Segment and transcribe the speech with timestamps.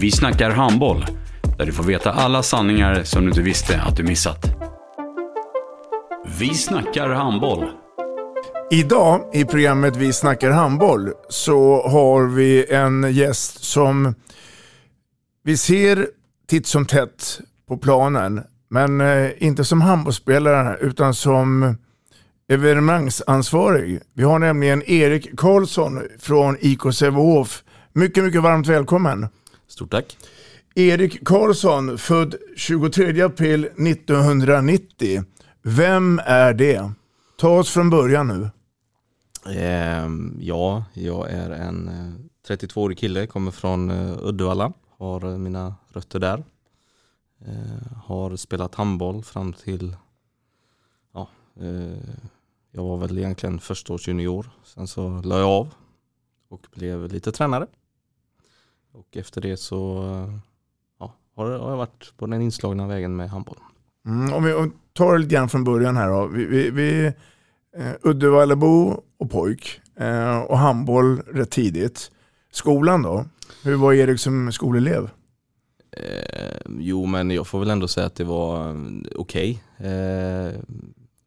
[0.00, 1.06] Vi snackar handboll,
[1.58, 4.46] där du får veta alla sanningar som du inte visste att du missat.
[6.38, 7.64] Vi snackar handboll.
[8.70, 14.14] Idag i programmet Vi snackar handboll så har vi en gäst som
[15.44, 16.06] vi ser
[16.48, 18.42] titt som tätt på planen.
[18.70, 21.76] Men eh, inte som handbollsspelare utan som
[22.52, 24.00] evenemangsansvarig.
[24.14, 27.62] Vi har nämligen Erik Karlsson från IK Sävehof.
[27.92, 29.28] Mycket, mycket varmt välkommen.
[29.70, 30.18] Stort tack.
[30.74, 35.24] Erik Karlsson, född 23 april 1990.
[35.62, 36.92] Vem är det?
[37.38, 38.50] Ta oss från början nu.
[39.54, 40.08] Eh,
[40.40, 46.18] ja, jag är en eh, 32-årig kille, kommer från eh, Uddevalla, har eh, mina rötter
[46.18, 46.44] där.
[47.46, 49.96] Eh, har spelat handboll fram till,
[51.14, 51.28] ja,
[51.60, 52.14] eh,
[52.70, 54.50] jag var väl egentligen första års junior.
[54.64, 55.74] Sen så la jag av
[56.48, 57.66] och blev lite tränare.
[58.92, 60.34] Och efter det så eh,
[60.98, 63.56] ja, har har jag varit på den inslagna vägen med handboll.
[64.06, 66.26] Mm, om vi tar det lite grann från början här då.
[66.26, 67.06] Vi, vi, vi
[67.76, 72.10] eh, Uddevallabo och pojk eh, och handboll rätt tidigt.
[72.52, 73.24] Skolan då?
[73.62, 75.10] Hur var Erik som skolelev?
[75.96, 78.76] Eh, jo men jag får väl ändå säga att det var eh,
[79.16, 79.62] okej.
[79.78, 80.60] Eh,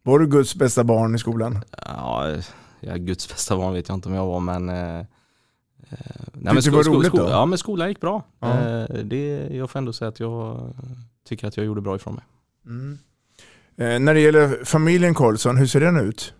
[0.04, 1.60] Var du Guds bästa barn i skolan?
[1.86, 2.36] ja,
[2.80, 4.70] ja, Guds bästa barn vet jag inte om jag var men
[5.90, 7.30] eh, eh, Tyckte nej, det var roligt då?
[7.30, 8.24] Ja men skolan gick bra.
[8.40, 8.60] Ja.
[8.60, 10.74] Eh, det, jag får ändå säga att jag
[11.28, 12.24] tycker att jag gjorde bra ifrån mig.
[12.66, 12.98] Mm.
[13.78, 16.34] Eh, när det gäller familjen Karlsson, hur ser den ut?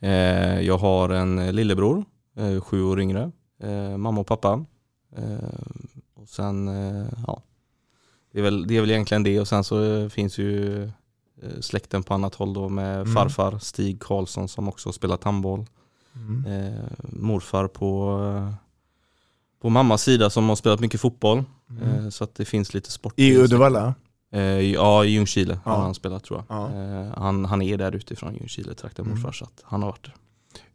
[0.00, 2.04] Eh, jag har en lillebror,
[2.36, 3.32] eh, sju år yngre,
[3.62, 4.64] eh, mamma och pappa.
[6.14, 6.66] Och sen,
[7.26, 7.42] ja,
[8.32, 10.90] det är, väl, det är väl egentligen det och sen så finns ju
[11.60, 13.14] släkten på annat håll då med Mm.
[13.14, 15.66] farfar Stig Karlsson som också har spelat handboll.
[16.14, 16.72] Mm.
[17.02, 18.18] Morfar på,
[19.62, 21.38] på mammas sida som har spelat mycket fotboll.
[21.82, 23.14] Eh, så att det finns lite sport.
[23.16, 23.94] I Uddevalla?
[24.32, 25.70] Eh, ja, i Ljungskile Ja.
[25.70, 26.56] har han spelat tror jag.
[26.58, 26.66] Ja.
[26.82, 29.16] Eh, han, han är där utifrån Ljungskile trakten Mm.
[29.18, 30.14] morfar så att han har varit där.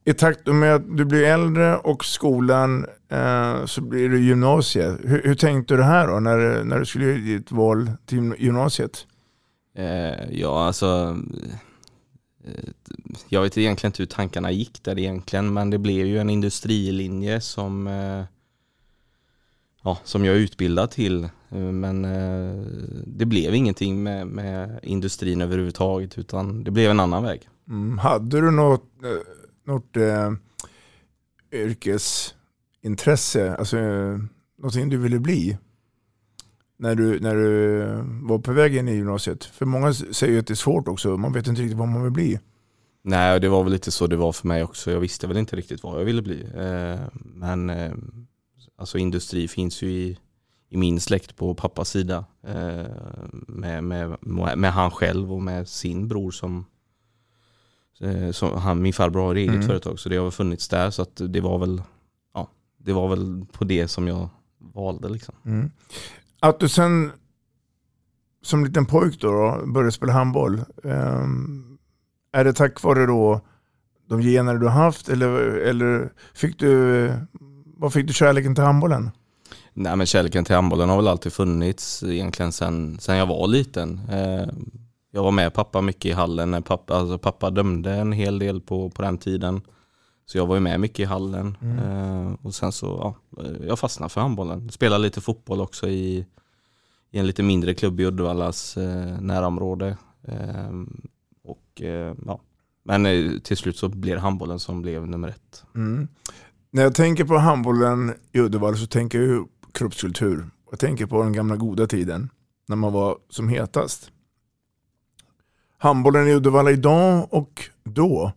[0.07, 4.99] I takt med att du blir äldre och skolan eh, så blir det gymnasiet.
[5.03, 9.05] Hur, hur tänkte du här då när, när du skulle göra ditt val till gymnasiet?
[9.77, 11.17] Eh, ja, alltså
[12.47, 12.69] eh,
[13.29, 17.41] jag vet egentligen inte hur tankarna gick där egentligen men det blev ju en industrilinje
[17.41, 17.87] som
[19.85, 22.65] ja, som jag är utbildad till eh, men eh,
[23.07, 27.49] det blev ingenting med, med industrin överhuvudtaget utan det blev en annan väg.
[27.69, 27.97] Mm.
[27.97, 29.09] Hade du något, eh,
[29.65, 30.31] något eh,
[31.51, 33.77] yrkesintresse, alltså
[34.57, 35.57] någonting du ville bli?
[36.77, 37.79] När du, när du
[38.21, 39.45] var på väg in i gymnasiet?
[39.45, 42.03] För många säger ju att det är svårt också, man vet inte riktigt vad man
[42.03, 42.39] vill bli.
[43.01, 44.91] Nej, det var väl lite så det var för mig också.
[44.91, 46.47] Jag visste väl inte riktigt vad jag ville bli.
[47.13, 47.71] Men
[48.77, 50.19] alltså industri finns ju i,
[50.69, 52.25] i min släkt på pappas sida.
[52.43, 52.85] eh,
[53.47, 54.17] Med, med,
[54.57, 56.65] med han själv och med sin bror som,
[57.99, 59.67] eh, som han, min farbror har eget Mm.
[59.67, 61.81] företag så det har väl funnits där så att det var väl
[62.33, 65.35] ja, det var väl på det som jag valde liksom.
[65.45, 65.71] Mm.
[66.39, 67.11] Att du sen
[68.41, 70.61] som liten pojk då, då började spela handboll.
[70.83, 71.77] ehm,
[72.31, 73.41] är det tack vare då
[74.09, 77.11] de gener du haft eller, eller fick du,
[77.77, 79.11] vad fick du kärleken till handbollen?
[79.73, 84.01] Nej men kärleken till handbollen har väl alltid funnits egentligen sen, jag var liten.
[84.11, 84.47] Eh,
[85.11, 88.61] jag var med pappa mycket i hallen när pappa, alltså pappa dömde en hel del
[88.61, 89.61] på, på den tiden.
[90.25, 91.57] Så jag var ju med mycket i hallen.
[91.61, 91.79] Mm.
[91.79, 94.71] Eh, och sen så, ja, eh, jag fastnade för handbollen.
[94.71, 96.25] Spelade lite fotboll också i,
[97.11, 99.97] i en lite mindre klubb i Uddevallas eh, närområde.
[101.43, 101.81] Och
[102.25, 102.39] ja,
[102.83, 103.03] men
[103.41, 105.63] till slut så blev handbollen som blev nummer ett.
[105.75, 106.07] Mm.
[106.75, 110.49] När jag tänker på handbollen i Uddevalla så tänker jag ju kroppskultur.
[110.69, 112.29] Jag tänker på den gamla goda tiden.
[112.65, 114.11] när man var som hetast.
[115.77, 118.31] Handbollen i Uddevalla idag och då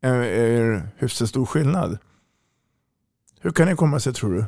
[0.00, 1.98] är, är hyfsat stor skillnad.
[3.40, 4.44] Hur kan det komma sig tror du?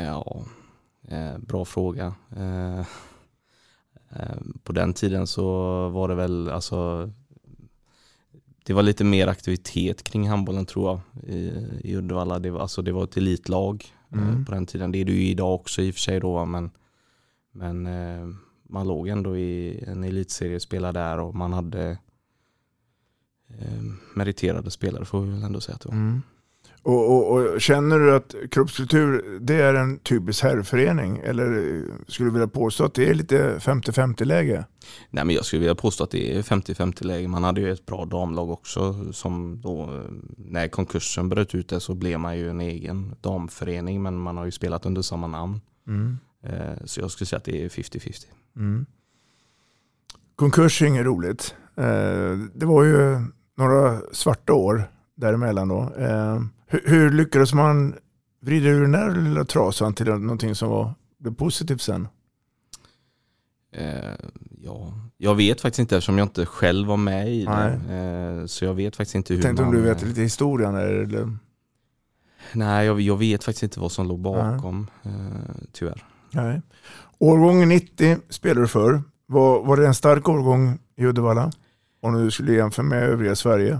[0.00, 0.44] Ja,
[1.08, 2.14] eh, bra fråga.
[2.36, 2.80] Eh,
[4.10, 5.44] eh, på den tiden så
[5.88, 7.10] var det väl, alltså
[8.68, 12.38] det var lite mer aktivitet kring handbollen tror jag i, i Uddevalla.
[12.38, 14.44] Det var, alltså, det var ett elitlag mm.
[14.44, 14.92] på den tiden.
[14.92, 16.70] Det är det ju idag också i och för sig då men,
[17.52, 17.88] men
[18.62, 21.98] man låg ändå i en elitseriespelare där och man hade
[24.14, 25.94] meriterade spelare får vi väl ändå säga att det var.
[25.94, 26.22] Mm.
[26.88, 31.20] Och, och, och, känner du att kroppskultur det är en typisk herrförening?
[31.24, 34.64] Eller skulle du vilja påstå att det är lite 50-50 läge?
[35.10, 37.28] Nej men jag skulle vilja påstå att det är 50-50 läge.
[37.28, 40.02] Man hade ju ett bra damlag också som då
[40.36, 44.44] när konkursen bröt ut det så blev man ju en egen damförening men man har
[44.44, 45.60] ju spelat under samma namn.
[45.86, 46.18] Mm.
[46.42, 48.24] Eh, så jag skulle säga att det är 50-50.
[48.56, 48.86] Mm.
[50.36, 51.54] Konkurs är inget roligt.
[51.76, 53.20] Eh, det var ju
[53.56, 55.92] några svarta år däremellan då.
[56.68, 57.94] Hur, hur lyckades man
[58.40, 62.08] vrida ur den där lilla trasan till någonting som var, blev positivt sen?
[63.72, 64.12] Eh,
[64.60, 67.80] ja, jag vet faktiskt inte eftersom jag inte själv var med i det.
[67.94, 69.74] Eh, så jag vet faktiskt inte hur jag tänkte man...
[69.74, 71.36] om du vet lite historien eller?
[72.52, 75.10] Nej, jag, jag, vet faktiskt inte vad som låg bakom, eh,
[75.72, 76.04] tyvärr.
[76.30, 76.62] Nej.
[77.18, 79.02] Årgången 90 spelade du för.
[79.26, 81.52] Var, var det en stark årgång i Uddevalla?
[82.00, 83.78] Om du skulle jämföra med övriga Sverige?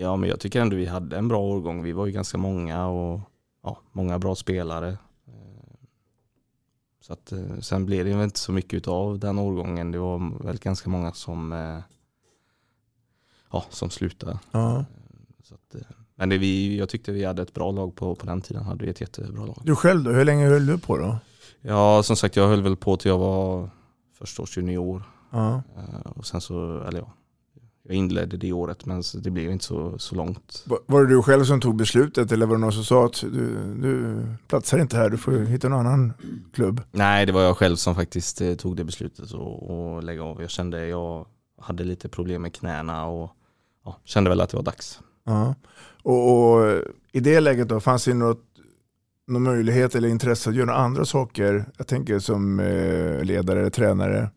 [0.00, 1.82] Ja, men jag tycker ändå vi hade en bra årgång.
[1.82, 3.20] Vi var ju ganska många och
[3.62, 4.88] ja, många bra spelare.
[5.26, 5.86] Eh,
[7.00, 9.92] så att, eh, sen blev det inte så mycket av den årgången.
[9.92, 11.78] Det var väl ganska många som, eh,
[13.52, 14.38] ja, som slutade.
[14.50, 14.84] Ja.
[15.42, 15.76] Så att,
[16.14, 18.62] men det vi, jag tyckte vi hade ett bra lag på, på den tiden.
[18.62, 19.62] Hade vi ett jättebra lag.
[19.64, 20.10] Du själv då?
[20.10, 21.18] Hur länge höll du på då?
[21.60, 23.70] Ja, som sagt jag höll väl på till jag var
[24.18, 25.02] första junior.
[25.30, 25.62] Ja.
[26.04, 27.12] Och sen så, eller ja,
[27.88, 30.64] jag inledde det året men det blev inte så, så långt.
[30.86, 33.74] Var det du själv som tog beslutet eller var det någon som sa att du,
[33.82, 36.12] du platsar inte här, du får hitta någon annan
[36.52, 36.80] klubb?
[36.90, 40.40] Nej, det var jag själv som faktiskt eh, tog det beslutet och, och lägga av.
[40.40, 41.26] Jag kände jag
[41.60, 43.30] hade lite problem med knäna och
[43.84, 45.00] ja, kände väl att det var dags.
[45.24, 45.54] Ja.
[46.02, 46.82] Och, och
[47.12, 48.44] i det läget då, fanns det något,
[49.26, 51.64] någon möjlighet eller intresse att göra andra saker?
[51.76, 54.30] Jag tänker som eh, ledare tränare,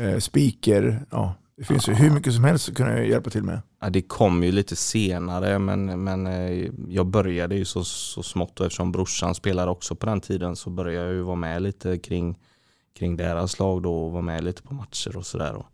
[0.00, 3.60] eh, speaker, ja, det finns ju hur mycket som helst att kunna hjälpa till med.
[3.80, 8.60] Ja, det kom ju lite senare men, men eh, jag började ju så, så smått
[8.60, 11.98] och eftersom brorsan spelade också på den tiden så började jag ju vara med lite
[11.98, 12.38] kring,
[12.98, 15.54] kring deras lag då och vara med lite på matcher och sådär.
[15.54, 15.66] Och,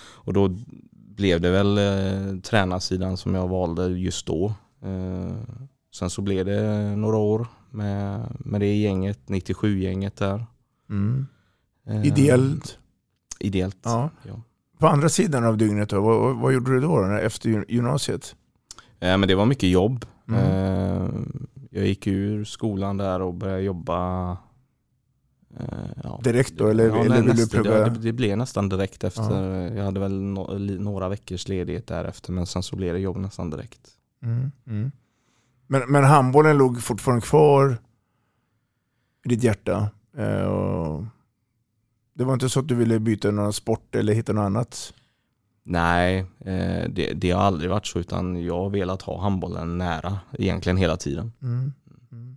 [0.00, 0.56] och då
[0.92, 4.54] blev det väl eh, tränarsidan som jag valde just då.
[4.82, 5.36] Eh,
[5.94, 10.46] sen så blev det några år med, med det gänget, 97-gänget där.
[10.90, 11.26] Mm.
[11.86, 12.78] Eh, ideellt?
[13.40, 14.10] Ideellt, ja.
[14.22, 14.42] ja.
[14.78, 18.36] På andra sidan av dygnet då, vad, vad gjorde du då, då efter gymnasiet?
[19.00, 20.04] Eh, men det var mycket jobb.
[20.28, 20.40] Mm.
[20.40, 21.10] Eh,
[21.70, 24.30] jag gick ur skolan där och började jobba
[25.58, 25.66] eh,
[26.04, 26.20] ja.
[26.24, 27.88] Direkt då eller, ja, eller vill du plugga?
[27.88, 29.44] Det, det, blev nästan direkt efter.
[29.44, 29.74] Ja.
[29.74, 33.50] Jag hade väl no, några veckors ledighet därefter men sen så blev det jobb nästan
[33.50, 33.80] direkt.
[34.22, 34.50] Mm.
[34.66, 34.92] Mm.
[35.66, 37.78] Men, men handbollen låg fortfarande kvar
[39.24, 39.90] i ditt hjärta?
[40.16, 41.04] Eh, och
[42.18, 44.94] det var inte så att du ville byta någon sport eller hitta något annat?
[45.62, 50.18] Nej, eh, det, det, har aldrig varit så utan jag har velat ha handbollen nära
[50.32, 51.32] egentligen hela tiden.
[51.42, 51.72] Mm.
[52.12, 52.36] Mm.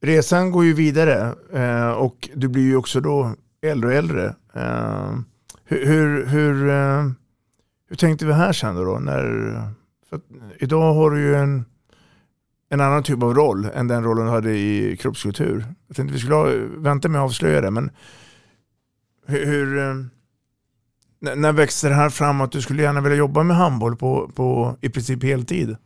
[0.00, 4.34] Resan går ju vidare eh, och du blir ju också då äldre och äldre.
[4.54, 5.14] Eh,
[5.64, 6.54] hur, hur, hur,
[7.88, 8.98] hur tänkte vi här sen då?
[8.98, 9.62] När,
[10.58, 11.64] idag har du ju en,
[12.68, 15.64] en annan typ av roll än den rollen du hade i kroppskultur.
[15.86, 17.90] Jag tänkte vi skulle vänta med att avslöja det men
[19.26, 19.94] hur, hur eh,
[21.34, 24.76] när växte det här fram att du skulle gärna vilja jobba med handboll på, på
[24.80, 25.76] i princip heltid?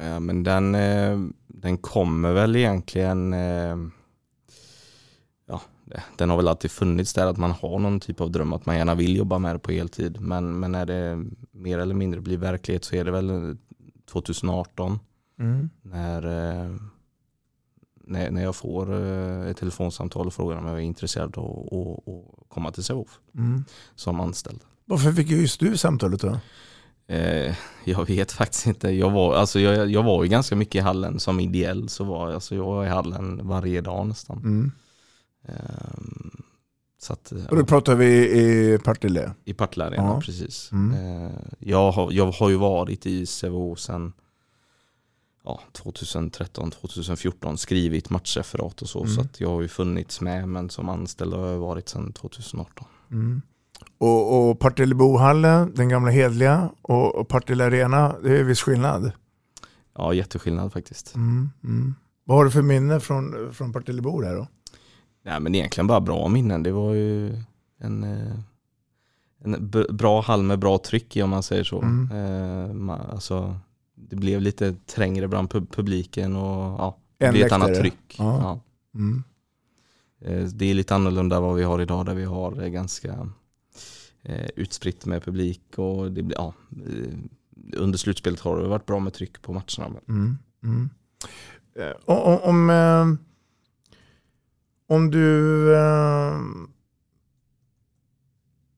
[0.00, 3.76] Ja, men den, eh, den kommer väl egentligen eh,
[5.46, 5.60] ja,
[6.16, 8.76] den har väl alltid funnits där att man har någon typ av dröm att man
[8.76, 10.20] gärna vill jobba med det på heltid.
[10.20, 13.56] Men, men när det mer eller mindre blir verklighet så är det väl
[14.12, 14.98] 2018
[15.38, 15.70] mm.
[15.82, 16.22] när
[18.04, 22.48] när, när jag får eh, ett telefonsamtal och frågar om jag är intresserad av att
[22.48, 23.64] komma till Sävehof mm.
[23.94, 24.60] som anställd.
[24.84, 26.38] Varför fick just du samtalet då?
[27.06, 27.54] Eh,
[27.84, 28.90] jag vet faktiskt inte.
[28.90, 31.88] Jag var, alltså jag, jag var ju ganska mycket i hallen som ideell.
[31.88, 34.38] Så var, alltså jag var i hallen varje dag nästan.
[34.38, 34.72] Mm.
[35.48, 35.54] Eh,
[37.02, 38.06] så att, och då pratar vi
[38.40, 39.30] i Partille?
[39.44, 40.20] I Partille Arena, ja.
[40.20, 40.72] precis.
[40.72, 41.24] Mm.
[41.24, 44.12] Eh, jag, har, jag har ju varit i Sävehof sedan
[45.44, 49.02] ja, 2013-2014 skrivit matchreferat och så.
[49.02, 49.14] Mm.
[49.14, 52.86] Så att jag har ju funnits med men som anställd har jag varit sedan 2018.
[53.10, 53.42] Mm.
[53.98, 59.12] Och, och Partillebohallen, den gamla hedliga, och, och Partille Arena, det är viss skillnad.
[59.94, 61.14] Ja, jätteskillnad faktiskt.
[61.14, 61.50] Mm.
[61.64, 61.94] Mm.
[62.24, 64.46] Vad har du för minne från, från Partillebo där då?
[65.24, 66.62] Nej men egentligen bara bra minnen.
[66.62, 67.36] Det var ju
[67.78, 68.34] en, eh,
[69.44, 71.82] en bra hall med bra tryck i om man säger så.
[71.82, 72.88] Mm.
[72.88, 73.56] Eh, alltså,
[74.08, 78.14] det blev lite trängre bland pub- publiken och ja, det En blev ett annat tryck.
[78.18, 78.60] Ja.
[78.94, 79.22] Mm.
[80.20, 83.28] Eh, Det är lite annorlunda vad vi har idag där vi har eh, ganska
[84.22, 86.54] eh, utspritt med publik och det blir, ja,
[87.76, 90.00] under slutspelet har det varit bra med tryck på matcherna.
[90.08, 90.38] Mm.
[90.62, 90.88] Mm.
[92.42, 93.06] Om, eh,
[94.86, 95.66] om du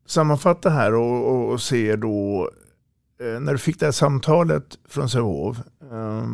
[0.07, 2.51] sammanfattar här och, och, och ser då
[3.19, 5.59] när du fick det här samtalet från Sävehof.
[5.91, 6.27] Eh,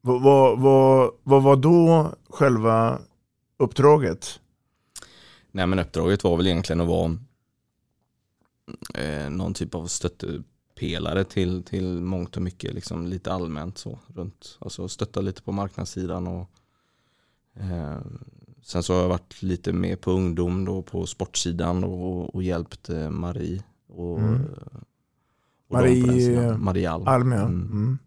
[0.00, 2.98] vad, vad, vad, vad var då själva
[3.56, 4.40] uppdraget?
[5.52, 7.18] Nej men uppdraget var väl egentligen att vara
[8.94, 14.58] eh, någon typ av stöttepelare till, till mångt och mycket, liksom lite allmänt så runt.
[14.60, 16.50] Alltså stötta lite på marknadssidan och
[17.54, 17.98] eh,
[18.62, 22.88] sen så har jag varit lite mer på ungdom då på sportsidan och, och hjälpt
[22.88, 24.40] eh, Marie och, Mm.
[24.44, 26.64] och dem på den Marie, sidan.
[26.64, 27.06] Marie Alm.
[27.08, 27.38] Alm, ja.
[27.40, 27.70] Mm.
[27.72, 27.98] Mm.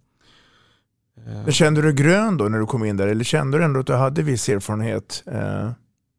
[1.28, 3.08] Eh, Men kände du grön då när du kom in där?
[3.08, 5.24] Eller kände du ändå att du hade viss erfarenhet?
[5.26, 5.72] Eh,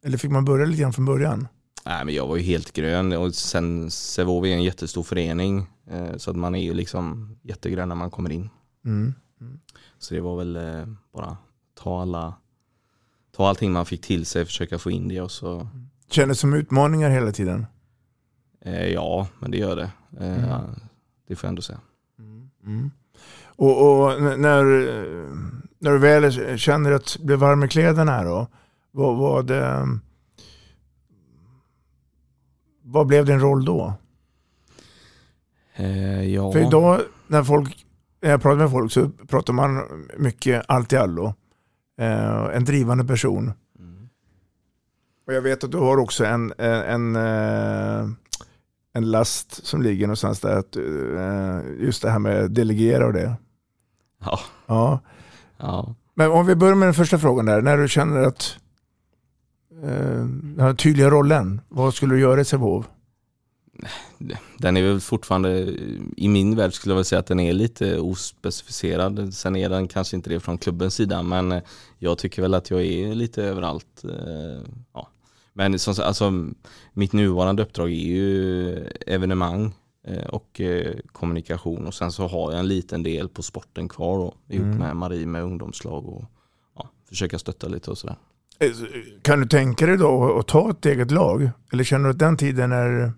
[0.05, 1.49] eller fick man börja lite grann från början?
[1.87, 6.17] Nej men jag var ju helt grön och sen Sävehof är en jättestor förening eh,
[6.17, 8.51] så att man är ju liksom jättegrön när man kommer in.
[8.85, 9.15] Mm.
[9.99, 11.37] Så det var väl eh, bara
[11.83, 12.35] ta alla
[13.37, 15.69] ta allting man fick till sig, försöka få in det och så
[16.11, 17.67] Kändes som utmaningar hela tiden?
[18.65, 19.91] eh, ja, men det gör det.
[20.21, 20.65] Eh, Mm.
[21.29, 21.81] Det får jag ändå säga.
[22.67, 22.91] Mm.
[23.47, 24.65] Och, och n- när,
[25.79, 28.47] när du väl känner att du blir varm i kläderna här då,
[28.91, 29.87] vad, vad, eh,
[32.83, 33.95] vad blev din roll då?
[35.75, 36.53] Eh, ja.
[36.53, 37.87] För idag när, folk,
[38.21, 39.83] när jag pratar med folk så pratar man
[40.17, 41.35] mycket allt i allo.
[41.99, 43.53] Eh, en drivande person.
[43.79, 44.09] Mm.
[45.27, 48.09] Och jag vet att du har också en, en, en, eh,
[48.99, 50.57] en last som ligger någonstans där.
[50.57, 53.37] Att, eh, just det här med delegera och det.
[54.25, 54.41] Ja.
[54.67, 55.01] Ja.
[55.59, 55.95] ja.
[56.15, 57.63] Men om vi börjar med den första frågan där.
[57.63, 58.57] När du känner att
[59.83, 62.87] eh, den här tydliga rollen, vad skulle du göra i Sävehof?
[64.59, 65.75] Den är väl fortfarande,
[66.17, 69.35] i min värld skulle jag väl säga att den är lite ospecificerad.
[69.35, 71.61] Sen är den kanske inte det från klubbens sida men
[71.99, 74.05] jag tycker väl att jag är lite överallt.
[74.05, 74.63] eh,
[74.95, 75.09] Ja.
[75.59, 76.33] Men som, alltså,
[76.93, 79.75] mitt nuvarande uppdrag är ju evenemang
[80.07, 84.19] eh, och eh, kommunikation och sen så har jag en liten del på sporten kvar
[84.19, 84.79] då, ihop Mm.
[84.79, 86.25] med Marie med ungdomslag och
[86.77, 88.17] ja, försöka stötta lite och sådär.
[88.59, 88.71] Eh,
[89.23, 91.51] Kan du tänka dig då att ta ett eget lag?
[91.73, 93.13] Eller känner du att den tiden är,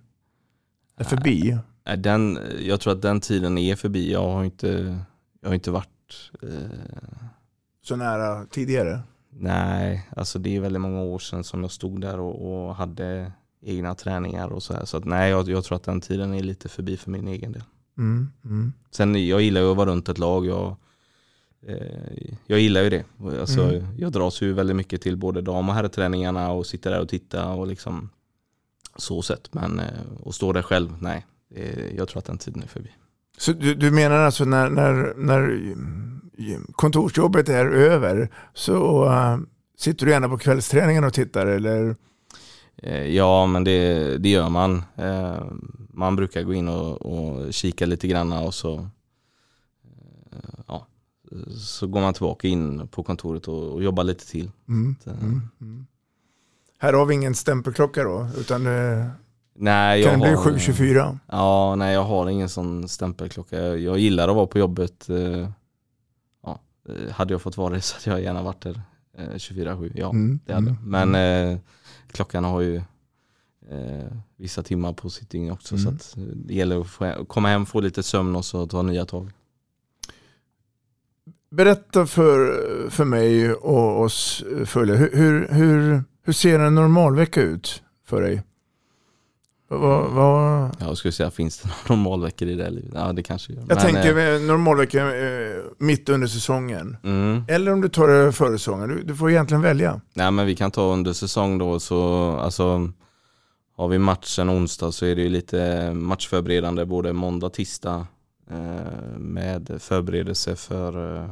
[0.97, 1.59] är förbi?
[1.87, 4.13] Nej, Den, jag tror att den tiden är förbi.
[4.13, 4.99] Jag har inte,
[5.41, 6.49] jag har inte varit eh,
[7.83, 9.01] Så nära tidigare?
[9.31, 13.33] Nej, alltså det är väldigt många år sedan som jag stod där och, och hade
[13.63, 14.85] egna träningar och så här.
[14.85, 17.53] Så att nej, jag, jag tror att den tiden är lite förbi för min egen
[17.53, 17.63] del.
[17.99, 18.73] Mm, mm.
[18.91, 20.47] Sen jag gillar ju att vara runt ett lag.
[20.47, 20.77] Jag,
[21.67, 23.05] eh, jag gillar ju det.
[23.41, 23.87] Alltså, Mm.
[23.99, 27.55] Jag dras ju väldigt mycket till både dam och herrträningarna och sitter där och tittar
[27.55, 28.11] och liksom
[28.97, 29.55] så sett.
[29.55, 29.87] Men eh,
[30.27, 31.27] att stå där själv, nej.
[31.49, 32.91] Det, jag tror att den tiden är förbi.
[33.41, 35.75] Så du, du menar alltså när, när, när
[36.73, 39.39] kontorsjobbet är över så uh,
[39.79, 41.97] sitter du gärna på kvällsträningen och tittar eller?
[42.77, 44.83] Eh, Ja, men det, det gör man.
[44.97, 45.45] Eh,
[45.93, 48.89] Man brukar gå in och, och kika lite granna och så,
[50.67, 50.87] ja,
[51.59, 54.51] så går man tillbaka in på kontoret och, och jobbar lite till.
[54.69, 55.87] Mm, Så, mm, mm.
[56.79, 58.67] Här har vi ingen stämpelklocka då, utan
[59.61, 61.19] Nej, kan det bli har, 7.24?
[61.27, 63.59] Ja, nej jag har ingen sån stämpelklocka.
[63.59, 65.09] Jag, jag gillar att vara på jobbet.
[65.09, 65.49] eh,
[66.43, 68.81] Ja, eh, hade jag fått vara det så hade jag gärna varit där
[69.19, 69.93] eh, 24-7.
[69.95, 70.83] Ja, Mm, det hade mm.
[71.11, 71.15] Men
[71.53, 71.59] eh,
[72.13, 72.77] klockan har ju
[73.71, 75.75] eh, vissa timmar på sitt dygn också.
[75.75, 75.85] Mm.
[75.85, 78.83] Så att eh, det gäller att få, komma hem, få lite sömn och så ta
[78.83, 79.31] nya tag.
[81.51, 82.57] Berätta för,
[82.91, 88.43] för mig och oss följare, hur, hur, hur, hur ser en normalvecka ut för dig?
[89.73, 92.91] Vad, vad, Jag skulle säga, finns det några normalveckor i det livet?
[92.95, 93.61] Ja, det kanske gör.
[93.61, 96.97] jag Men, tänker eh, med normalvecka eh, mitt under säsongen.
[97.05, 97.45] mm.
[97.49, 98.89] Eller om du tar det före säsongen.
[98.89, 100.01] Du, du får egentligen välja.
[100.15, 102.89] Nej men vi kan ta under säsong då så alltså
[103.77, 108.07] har vi matchen onsdag så är det ju lite matchförberedande både måndag, tisdag
[108.51, 111.31] eh, med förberedelse för, eh,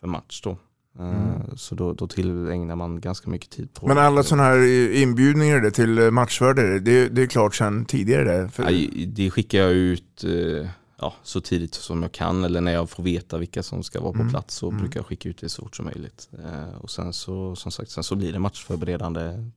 [0.00, 0.56] för match då.
[0.98, 5.70] Eh, Så då, då tillägnar man ganska mycket tid på Men alla sådana här inbjudningar
[5.70, 8.48] till matchvärdar, det, det är klart sedan tidigare det.
[8.48, 10.68] För, Ja, det skickar jag ut eh,
[11.00, 14.12] ja, så tidigt som jag kan eller när jag får veta vilka som ska vara
[14.12, 14.30] på Mm.
[14.30, 14.80] plats så Mm.
[14.80, 16.28] brukar jag skicka ut det så fort som möjligt.
[16.44, 19.50] Eh, Och sen så, som sagt, sen så blir det matchförberedande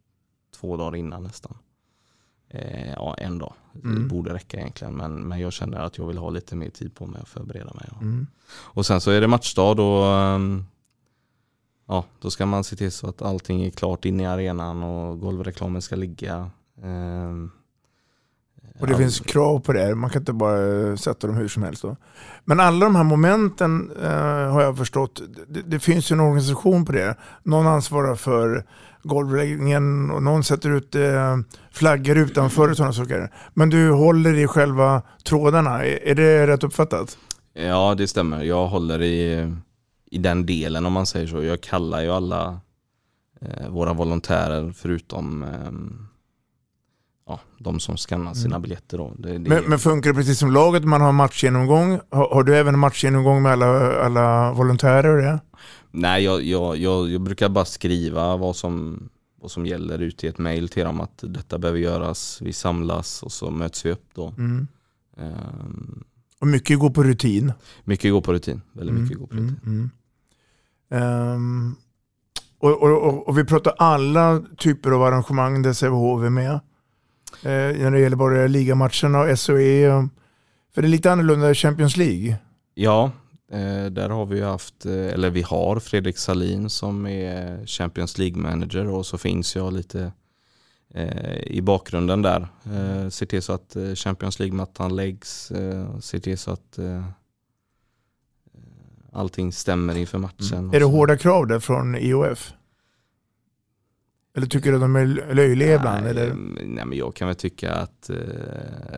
[0.60, 1.58] två dagar innan nästan.
[2.50, 3.54] Eh, Ja, en dag.
[3.84, 3.96] Mm.
[4.04, 6.96] Det borde räcka egentligen men, men jag känner att jag vill ha lite mer tid
[6.96, 7.90] på mig att förbereda mig.
[8.02, 8.28] Mm.
[8.54, 10.66] Och sen så är det matchdag då, ehm,
[11.92, 15.20] ja, då ska man se till så att allting är klart inne i arenan och
[15.20, 16.50] golvreklamen ska ligga.
[16.84, 17.52] ehm,
[18.80, 21.64] Och det ja, finns krav på det, man kan inte bara sätta dem hur som
[21.64, 21.82] helst.
[21.82, 21.96] Då.
[22.46, 26.86] Men alla de här momenten eh, har jag förstått, det, det finns ju en organisation
[26.86, 27.16] på det.
[27.44, 28.66] Någon ansvarar för
[29.04, 31.38] golvläggningen och någon sätter ut eh,
[31.72, 33.32] flaggor utanför och sådana saker.
[33.54, 37.18] Men du håller i själva trådarna, är, är det rätt uppfattat?
[37.54, 38.44] Ja, det stämmer.
[38.44, 39.54] Jag håller i,
[40.14, 41.44] i den delen om man säger så.
[41.44, 42.60] Jag kallar ju alla
[43.42, 46.08] eh, våra volontärer förutom ehm,
[47.28, 48.62] ja, de som skannar sina Mm.
[48.62, 48.98] biljetter.
[48.98, 49.14] Då.
[49.18, 52.00] Det, det, Men, men funkar det precis som laget, man har matchgenomgång?
[52.10, 55.40] Har, har du även matchgenomgång med alla, alla volontärer och det?
[55.92, 59.04] Nej, jag, jag, jag, jag brukar bara skriva vad som,
[59.42, 63.24] vad som gäller ut i ett mail till dem att detta behöver göras, vi samlas
[63.24, 64.28] och så möts vi upp då.
[64.38, 64.68] Mm.
[65.18, 66.04] Ehm,
[66.40, 67.54] Och mycket går på rutin.
[67.84, 69.60] mycket går på rutin, väldigt mycket går på rutin.
[69.66, 69.90] Mm,
[70.92, 71.76] Um,
[72.60, 76.52] och, och, och, och vi pratar alla typer av arrangemang där Sävehof är med.
[76.52, 80.10] Uh, när det gäller både ligamatcherna och SOE.
[80.74, 82.36] För det är lite annorlunda i Champions League.
[82.74, 83.12] Ja,
[83.52, 88.18] eh, där har vi ju haft, eh, eller vi har Fredrik Salin som är Champions
[88.18, 90.12] League-manager och så finns jag lite
[90.94, 92.48] eh, i bakgrunden där.
[92.66, 96.80] Eh, ser till så att eh, Champions League-mattan läggs, eh, ser till så att
[99.12, 100.70] allting stämmer inför matchen.
[100.70, 100.92] och Är det så.
[100.92, 102.54] hårda krav där från IOF?
[104.38, 106.02] Eller tycker du att de är löjliga ibland?
[106.02, 106.28] Nej, Eller?
[106.28, 108.18] eh, nej men jag kan väl tycka att eh,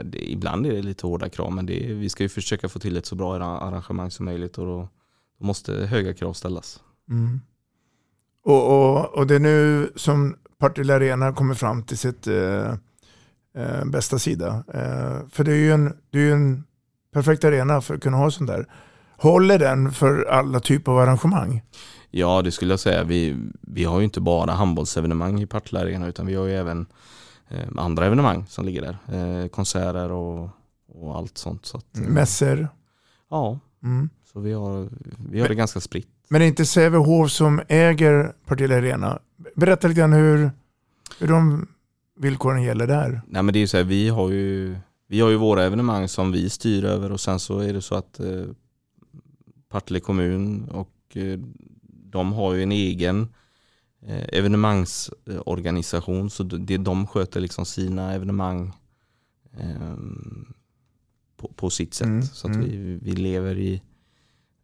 [0.03, 2.97] det, ibland är det lite hårda krav men det, vi ska ju försöka få till
[2.97, 4.89] ett så bra arra- arrangemang som möjligt och då,
[5.39, 6.79] då måste höga krav ställas.
[7.09, 7.39] Mm.
[8.45, 12.71] Och, och, och det är nu som Partille Arena kommer fram till sitt eh,
[13.57, 14.63] eh, bästa sida.
[14.73, 16.63] Eh, för det är ju en, det är ju en
[17.13, 18.67] perfekt arena för att kunna ha sånt där.
[19.23, 21.61] Håller den för alla typer av arrangemang?
[22.11, 23.03] Ja, det skulle jag säga.
[23.03, 26.85] Vi, vi har ju inte bara handbollsevenemang i Partille Arena utan vi har ju även
[27.49, 28.97] eh, andra evenemang som ligger där.
[29.43, 30.49] Eh, konserter och,
[30.95, 31.65] och allt sånt.
[31.65, 32.67] Så att, eh, Mässor?
[33.29, 34.09] Ja, Mm.
[34.33, 34.89] så vi har,
[35.29, 36.07] vi har det ganska spritt.
[36.29, 39.19] Men det är inte Sävehof som äger Partille Arena.
[39.55, 40.51] Berätta lite grann hur,
[41.19, 41.67] hur de
[42.19, 43.21] villkoren gäller där.
[43.27, 44.75] Nej men det är så här, vi har ju,
[45.07, 47.95] vi har ju våra evenemang som vi styr över och sen så är det så
[47.95, 48.25] att eh,
[49.73, 51.39] Partille kommun och eh,
[51.89, 53.33] de har ju en egen
[54.01, 58.71] eh, evenemangsorganisation så det, de sköter liksom sina evenemang
[59.57, 59.97] eh,
[61.37, 62.07] på, på sitt sätt.
[62.07, 62.69] Mm, Så att mm.
[62.69, 63.81] vi, vi lever i,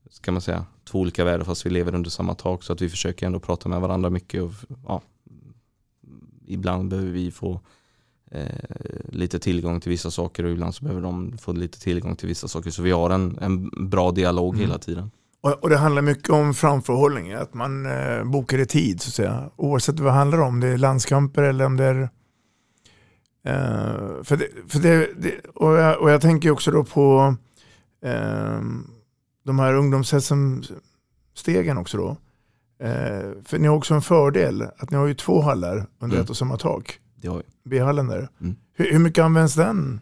[0.09, 2.89] ska man säga, två olika världar fast vi lever under samma tak så att vi
[2.89, 4.53] försöker ändå prata med varandra mycket och
[4.87, 5.01] ja,
[6.45, 7.61] ibland behöver vi få
[9.09, 12.47] lite tillgång till vissa saker och ibland så behöver de få lite tillgång till vissa
[12.47, 12.71] saker.
[12.71, 14.67] Så vi har en, en bra dialog Mm.
[14.67, 15.11] hela tiden.
[15.41, 19.13] Och, och det handlar mycket om framförhållning, att man eh, bokar i tid så att
[19.13, 19.49] säga.
[19.55, 22.09] Oavsett vad det handlar om, det är landskamper eller om det är...
[23.43, 27.35] Eh, för det, för det, det, och, jag, och jag tänker också då på
[28.05, 28.59] eh,
[29.45, 32.09] de här ungdoms-SM-stegen också då.
[32.85, 36.23] Eh, för ni har också en fördel, att ni har ju två hallar under Mm.
[36.23, 36.99] ett och samma tak.
[37.15, 37.43] Det har vi.
[37.69, 38.09] B-hallen.
[38.11, 38.55] Mm.
[38.73, 40.01] Hur, hur mycket används den?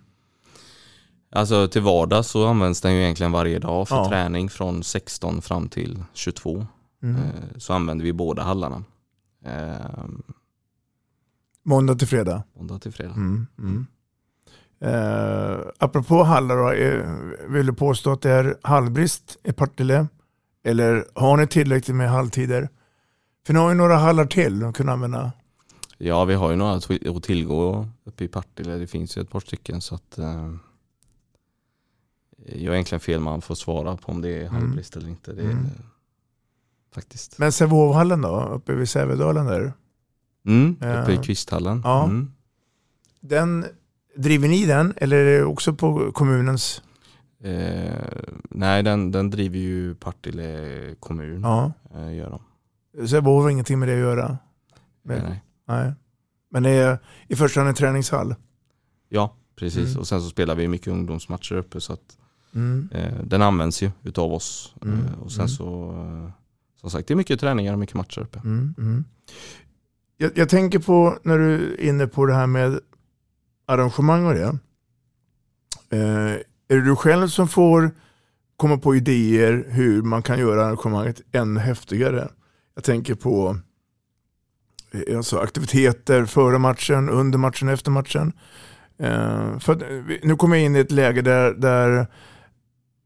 [1.32, 4.10] Alltså till vardags så används den ju egentligen varje dag för Ja.
[4.10, 6.68] träning från 16 fram till 22.
[7.04, 7.16] Mm.
[7.16, 7.22] Eh,
[7.58, 8.84] så använder vi båda hallarna.
[9.46, 10.06] Eh,
[11.64, 12.44] Måndag till fredag.
[12.58, 13.14] måndag till fredag.
[13.14, 13.88] Mm, mm.
[14.82, 17.12] Eh, apropå hallar, då, eh,
[17.50, 20.08] vill du påstå att det är hallbrist i Partille?
[20.64, 22.70] Eller har ni tillräckligt med halltider?
[23.48, 25.32] För ni har ju några hallar till att kunna använda.
[25.98, 28.76] Ja vi har ju några att att tillgå uppe i Partille.
[28.78, 30.54] Det finns ju ett par stycken så att eh,
[32.46, 34.54] jag är egentligen fel man får svara på om det är Mm.
[34.54, 35.34] halvbrist eller inte.
[35.34, 35.66] Det är, Mm.
[36.94, 37.38] Faktiskt.
[37.38, 39.74] Men Sävehof-hallen då, uppe vid Sävedalen där.
[40.46, 41.82] Mm, uppe i Eh, Kvisthallen.
[41.84, 42.04] ja.
[42.04, 42.32] Mm.
[43.20, 43.66] Den,
[44.16, 46.82] driver ni den eller är det också på kommunens?
[47.44, 47.94] Eh,
[48.50, 51.42] nej, den, den driver ju Partille kommun.
[51.42, 51.72] Ja.
[51.96, 53.08] Eh, gör de.
[53.08, 54.38] Sävehof har ingenting med det att göra?
[55.02, 55.30] Men, nej.
[55.30, 55.44] nej.
[56.52, 58.36] Men det är i första hand en träningshall?
[59.10, 59.88] Ja, precis.
[59.88, 60.00] Mm.
[60.00, 62.18] Och sen så spelar vi mycket ungdomsmatcher uppe så att
[62.56, 62.90] Mm.
[62.92, 64.76] eh, den används ju utav oss.
[64.82, 65.50] Mm, Eh, och sen mm.
[65.50, 66.32] så, eh,
[66.82, 68.40] som sagt, det är mycket träningar och mycket matcher uppe.
[68.40, 69.06] Mm, mm.
[70.18, 72.80] Jag, jag, tänker på när du är inne på det här med
[73.66, 74.58] arrangemang och det.
[75.90, 76.34] Eh,
[76.68, 77.92] är det du själv som får
[78.58, 82.30] komma på idéer hur man kan göra arrangemanget ännu häftigare?
[82.76, 83.58] Jag tänker på
[84.91, 88.34] Eh, alltså aktiviteter före matchen, under matchen, efter matchen.
[89.00, 89.73] Eh, för
[90.12, 92.08] eh, nu kommer jag in i ett läge där, där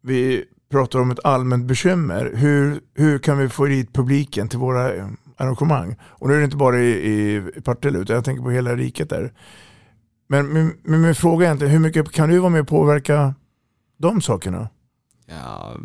[0.04, 2.32] vi pratar om ett allmänt bekymmer.
[2.36, 5.96] Hur, hur kan vi få dit publiken till våra eh, arrangemang?
[6.04, 9.10] Och nu är det inte bara i, i Partille utan jag tänker på hela riket
[9.10, 9.34] där.
[10.28, 13.36] Men min, min fråga är egentligen, hur mycket kan du vara med och påverka
[13.98, 14.70] de sakerna?
[15.26, 15.76] Ja,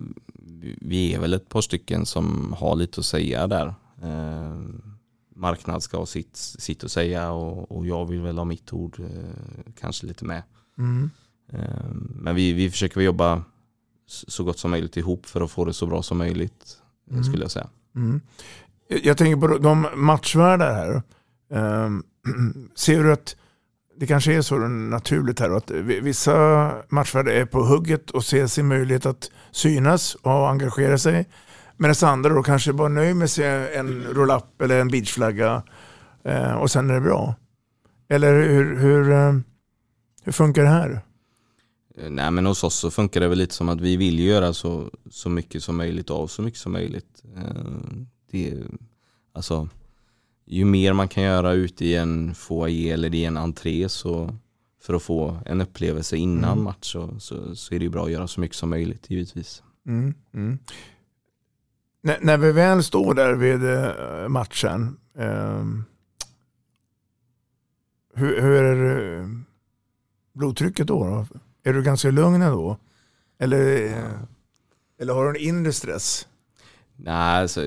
[0.80, 3.66] vi är väl ett par stycken som har lite att säga där.
[4.02, 4.56] Eh,
[5.37, 9.01] marknad ska ha sitt, sitt att säga och, och jag vill väl ha mitt ord
[9.01, 10.42] eh, kanske lite med.
[10.79, 11.11] Mm.
[11.53, 13.42] Eh, men vi, vi försöker jobba
[14.07, 16.79] så gott som möjligt ihop för att få det så bra som möjligt
[17.11, 17.25] mm.
[17.25, 17.68] skulle jag säga.
[17.94, 18.20] Mm.
[18.88, 21.03] Jag tänker på de matchvärdar här.
[21.85, 22.05] Um,
[22.75, 23.37] ser du att
[23.99, 28.68] det kanske är så naturligt här att vissa matchvärdar är på hugget och ser sin
[28.68, 31.27] möjlighet att synas och engagera sig.
[31.77, 35.62] Medan andra då kanske bara nöjer med sig en roll-up eller en beachflagga
[36.25, 37.35] eh, och sen är det bra.
[38.09, 39.35] Eller hur, hur, eh,
[40.23, 41.01] hur funkar det här?
[41.99, 44.53] Eh, nej men hos oss så funkar det väl lite som att vi vill göra
[44.53, 47.23] så, så mycket som möjligt av så mycket som möjligt.
[48.31, 48.55] Det,
[49.33, 49.69] alltså,
[50.47, 54.35] ju mer man kan göra ute i en foyer eller i en entré så
[54.83, 56.65] för att få en upplevelse innan mm.
[56.65, 59.62] match så, så, så, är det ju bra att göra så mycket som möjligt givetvis.
[59.87, 60.15] Mm.
[60.35, 60.59] Mm.
[62.07, 65.64] När, när vi väl står där vid eh, matchen, eh,
[68.14, 69.29] hur, hur, är eh,
[70.33, 71.27] blodtrycket då, då?
[71.62, 72.77] Är du ganska lugn då?
[73.38, 74.03] Eller, ja.
[75.01, 76.29] eller har du en inre stress?
[76.97, 77.62] Nej, alltså,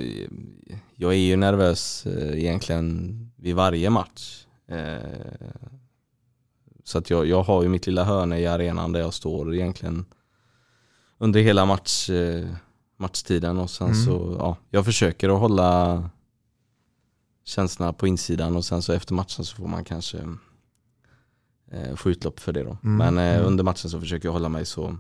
[0.96, 4.46] jag är ju nervös egentligen vid varje match.
[6.84, 10.06] Så att jag, jag har ju mitt lilla hörne i arenan där jag står egentligen
[11.18, 12.10] under hela match
[13.00, 14.06] matchtiden och sen mm.
[14.06, 16.04] så, ja, jag försöker att hålla
[17.46, 20.18] känslorna på insidan och sen så efter matchen så får man kanske
[21.72, 22.78] eh, få utlopp för det då.
[22.84, 22.98] Mm.
[22.98, 23.48] Men eh, mm.
[23.48, 24.98] under matchen så försöker jag hålla mig så,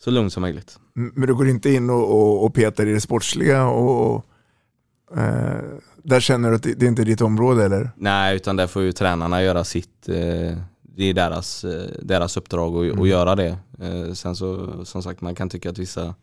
[0.00, 0.78] så lugn som möjligt.
[0.92, 4.26] Men du går inte in och, och, och petar i det sportsliga och, och
[5.18, 5.64] eh,
[6.02, 7.90] där känner du att det, det är inte är ditt område eller?
[7.96, 10.58] Nej, utan där får ju tränarna göra sitt eh,
[10.96, 13.06] det är deras, eh, deras uppdrag att, mm.
[13.06, 13.58] göra det.
[13.80, 16.14] Eh, sen så som sagt man kan tycka att vissa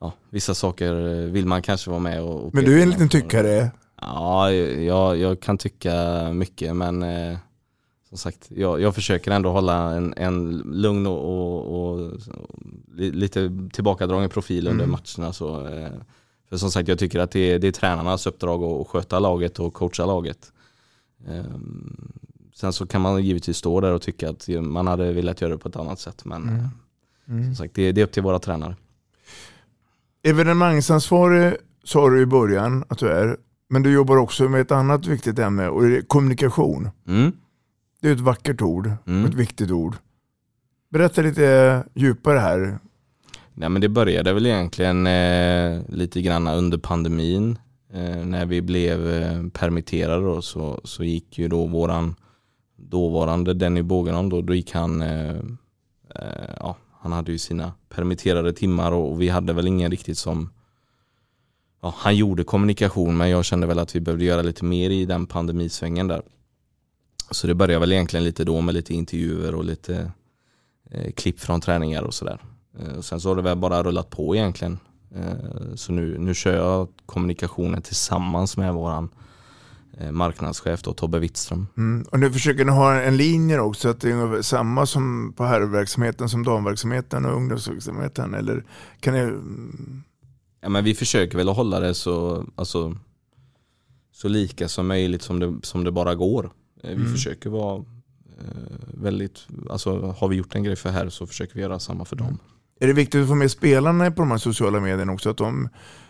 [0.00, 0.92] ja, vissa saker
[1.26, 3.70] vill man kanske vara med och, och Men du är en liten tyckare?
[4.00, 5.94] Ja, jag, jag kan tycka
[6.32, 7.38] mycket men eh,
[8.08, 12.20] som sagt, jag, jag försöker ändå hålla en, en lugn och, och, och
[12.96, 14.90] lite tillbakadragen profil under mm.
[14.90, 15.32] matcherna.
[15.32, 15.90] Så, eh,
[16.48, 19.58] för som sagt, jag tycker att det är, det är tränarnas uppdrag att sköta laget
[19.58, 20.52] och coacha laget.
[21.28, 21.44] Eh,
[22.54, 25.58] sen så kan man givetvis stå där och tycka att man hade velat göra det
[25.58, 26.68] på ett annat sätt men mm.
[27.28, 27.44] Mm.
[27.44, 28.76] som sagt, det, det är upp till våra tränare.
[30.22, 31.54] Evenemangsansvarig
[31.84, 33.36] sa du i början att du är,
[33.68, 36.88] men du jobbar också med ett annat viktigt ämne och det är kommunikation.
[37.08, 37.32] Mm.
[38.00, 39.24] Det är ett vackert ord mm.
[39.24, 39.96] ett viktigt ord.
[40.90, 42.78] Berätta lite djupare här.
[43.54, 47.58] Nej, men det började väl egentligen eh, lite grann under pandemin.
[47.92, 52.14] Eh, när vi blev eh, permitterade då, så, så gick ju då våran
[52.76, 55.36] dåvarande Denny Bågenholm, då, då gick han eh,
[56.14, 60.50] eh, ja, han hade ju sina permitterade timmar och vi hade väl ingen riktigt som
[61.82, 65.04] ja, Han gjorde kommunikation men jag kände väl att vi behövde göra lite mer i
[65.04, 66.22] den pandemisvängen där.
[67.30, 70.12] Så det började väl egentligen lite då med lite intervjuer och lite
[70.90, 72.40] eh, klipp från träningar och sådär.
[72.78, 74.78] Eh, sen så har det väl bara rullat på egentligen.
[75.14, 79.19] Eh, så nu, nu kör jag kommunikationen tillsammans med våran Eh,
[80.10, 81.66] marknadschef då, Tobbe Wittström.
[81.76, 82.06] Mm.
[82.10, 86.28] Och nu försöker ni ha en linje också, att det är samma som på herrverksamheten
[86.28, 88.34] som damverksamheten och ungdomsverksamheten?
[88.34, 88.64] Eller
[89.00, 89.32] kan ni...
[90.60, 92.96] Ja, men vi försöker väl att hålla det så, alltså,
[94.12, 96.44] så lika som möjligt som det, som det bara går.
[96.82, 97.12] Eh, vi mm.
[97.12, 97.76] försöker vara
[98.38, 98.44] eh,
[98.94, 102.16] väldigt, alltså har vi gjort en grej för här så försöker vi göra samma för
[102.16, 102.38] dem.
[102.80, 105.30] Är det viktigt att få med spelarna på de här sociala medierna också?
[105.30, 105.68] Att de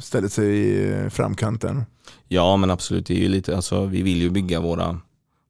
[0.00, 1.84] ställer sig i framkanten.
[2.28, 5.00] Ja men absolut, det är ju lite, alltså, vi vill ju bygga våra,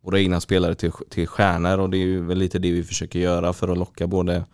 [0.04, 3.18] våra egna spelare till, till stjärnor och det är ju väl lite det vi försöker
[3.18, 4.44] göra för att locka både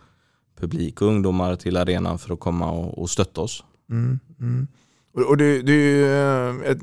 [0.59, 3.63] publik och ungdomar till arenan för att komma och, och stötta oss.
[3.89, 4.67] Mm, mm.
[5.13, 6.79] Och, och det, det är eh, ett,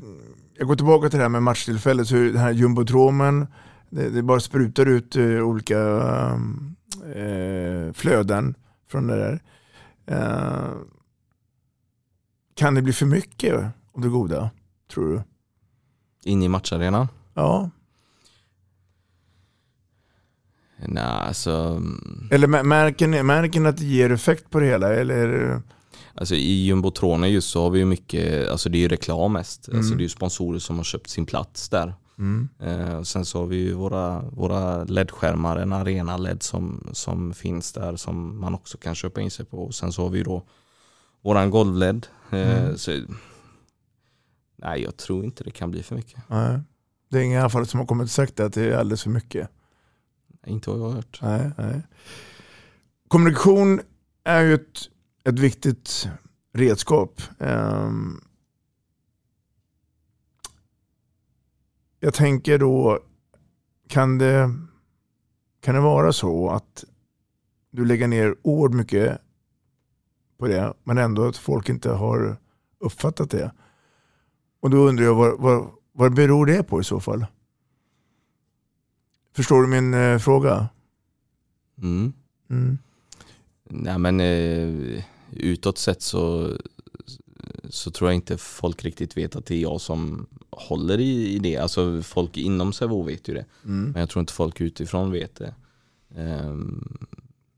[0.57, 3.47] jag går tillbaka till det här med matchtillfället, så den här jumbotromen,
[3.89, 5.79] det, det bara sprutar ut uh, olika
[7.15, 8.55] uh, flöden
[8.91, 9.39] från det där.
[10.11, 10.73] Uh,
[12.55, 13.53] kan det bli för mycket
[13.93, 14.49] av det goda,
[14.93, 15.23] tror du?
[16.31, 17.07] In i matcharenan?
[17.33, 17.69] Ja.
[20.87, 21.51] Nej, alltså...
[21.51, 24.93] mm, Eller mä- märker ni, märker ni att det ger effekt på det hela?
[24.93, 25.61] Eller?
[26.13, 29.67] Alltså i jumbotronen just så har vi ju mycket, alltså det är ju reklam mest.
[29.67, 29.79] Mm.
[29.79, 31.93] Alltså det är ju sponsorer som har köpt sin plats där.
[32.17, 32.49] Mm.
[32.59, 37.73] Eh, och sen så har vi ju våra, våra LED-skärmar, en arena-LED som, som finns
[37.73, 39.57] där som man också kan köpa in sig på.
[39.63, 40.43] Och sen så har vi då
[41.25, 42.07] våran golv-LED.
[42.31, 42.77] Eh, Mm.
[42.77, 43.01] så,
[44.55, 46.19] nej jag tror inte det kan bli för mycket.
[46.29, 46.59] Nej.
[47.09, 49.03] Det är ingen i alla fall som har kommit och sagt att det är alldeles
[49.03, 49.49] för mycket.
[50.45, 51.19] Inte vad jag har hört.
[51.21, 51.81] Nej, nej.
[53.07, 53.81] Kommunikation
[54.23, 54.77] är ju ett,
[55.23, 56.09] ett viktigt
[56.53, 57.21] redskap.
[57.39, 58.21] Ehm,
[61.99, 62.99] jag tänker då,
[63.87, 64.55] kan det,
[65.61, 66.83] kan det vara så att
[67.71, 69.21] du lägger ner oerhört mycket
[70.37, 72.37] på det, men ändå att folk inte har
[72.79, 73.51] uppfattat det?
[74.59, 77.25] Och då undrar jag, vad, vad, vad beror det på i så fall?
[79.33, 80.69] Förstår du min eh, fråga?
[81.81, 82.13] Mm.
[82.49, 82.77] Mm.
[83.63, 86.57] Nej men eh, utåt sett så,
[87.69, 91.39] så tror jag inte folk riktigt vet att det är jag som håller i, i
[91.39, 91.57] det.
[91.57, 93.45] Alltså folk inom Sävo vet ju det.
[93.65, 93.91] Mm.
[93.91, 95.55] Men jag tror inte folk utifrån vet det.
[96.15, 96.97] Ehm,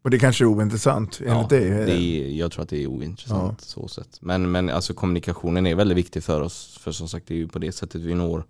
[0.07, 1.69] Och det kanske är ointressant enligt ja, dig?
[1.69, 1.91] det det?
[1.91, 4.17] är, jag tror att det är ointressant så sätt.
[4.21, 6.77] Men, men alltså kommunikationen är väldigt viktig för oss.
[6.81, 8.43] För som sagt det är ju på det sättet vi når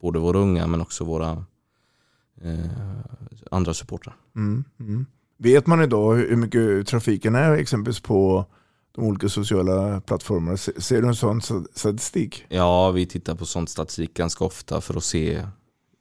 [0.00, 1.44] både våra unga men också våra
[2.42, 2.70] eh,
[3.50, 4.16] andra supportrar.
[4.36, 4.64] Mm.
[4.80, 5.06] Mm.
[5.38, 8.46] Vet man idag hur mycket trafiken är exempelvis på
[8.94, 10.56] de olika sociala plattformarna?
[10.56, 12.44] Se- Ser du en sån sta- statistik?
[12.48, 15.34] Ja, vi tittar på sånt statistik ganska ofta för att se